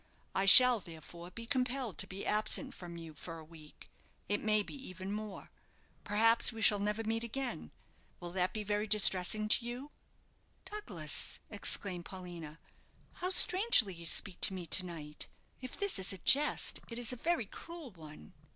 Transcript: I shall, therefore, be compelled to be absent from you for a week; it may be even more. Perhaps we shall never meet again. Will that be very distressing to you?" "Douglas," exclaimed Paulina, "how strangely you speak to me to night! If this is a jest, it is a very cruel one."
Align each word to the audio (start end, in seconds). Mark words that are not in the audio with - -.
I 0.33 0.47
shall, 0.47 0.79
therefore, 0.79 1.29
be 1.29 1.45
compelled 1.45 1.99
to 1.99 2.07
be 2.07 2.25
absent 2.25 2.73
from 2.73 2.97
you 2.97 3.13
for 3.13 3.37
a 3.37 3.43
week; 3.43 3.87
it 4.27 4.41
may 4.41 4.63
be 4.63 4.73
even 4.73 5.11
more. 5.11 5.51
Perhaps 6.03 6.51
we 6.51 6.59
shall 6.59 6.79
never 6.79 7.03
meet 7.03 7.23
again. 7.23 7.69
Will 8.19 8.31
that 8.31 8.51
be 8.51 8.63
very 8.63 8.87
distressing 8.87 9.47
to 9.47 9.63
you?" 9.63 9.91
"Douglas," 10.65 11.39
exclaimed 11.51 12.05
Paulina, 12.05 12.57
"how 13.21 13.29
strangely 13.29 13.93
you 13.93 14.07
speak 14.07 14.41
to 14.41 14.55
me 14.55 14.65
to 14.65 14.83
night! 14.87 15.27
If 15.61 15.77
this 15.77 15.99
is 15.99 16.11
a 16.11 16.17
jest, 16.17 16.79
it 16.89 16.97
is 16.97 17.13
a 17.13 17.15
very 17.15 17.45
cruel 17.45 17.91
one." 17.91 18.33